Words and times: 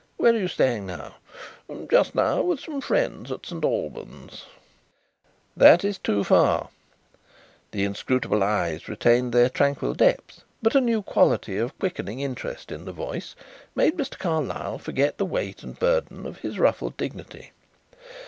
Where 0.17 0.33
are 0.33 0.37
you 0.39 0.47
staying 0.47 0.87
now?" 0.87 1.17
"Just 1.91 2.15
now 2.15 2.41
with 2.41 2.59
some 2.59 2.81
friends 2.81 3.31
at 3.31 3.45
St. 3.45 3.63
Albans." 3.63 4.45
"That 5.55 5.83
is 5.85 5.99
too 5.99 6.23
far." 6.23 6.69
The 7.69 7.83
inscrutable 7.83 8.41
eyes 8.41 8.87
retained 8.89 9.31
their 9.31 9.47
tranquil 9.47 9.93
depth 9.93 10.43
but 10.59 10.73
a 10.73 10.81
new 10.81 11.03
quality 11.03 11.59
of 11.59 11.77
quickening 11.77 12.19
interest 12.19 12.71
in 12.71 12.85
the 12.85 12.91
voice 12.91 13.35
made 13.75 13.95
Mr. 13.95 14.17
Carlyle 14.17 14.79
forget 14.79 15.19
the 15.19 15.23
weight 15.27 15.61
and 15.61 15.77
burden 15.77 16.25
of 16.25 16.39
his 16.39 16.57
ruffled 16.57 16.97
dignity. 16.97 17.51